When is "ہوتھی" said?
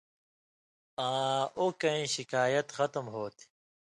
3.15-3.45